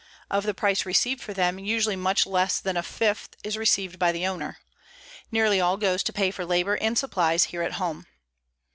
[0.31, 4.11] Of the price received for them usually much less than a fifth is received by
[4.11, 4.57] the owner.
[5.31, 8.07] Nearly all goes to pay for labor and supplies here at home.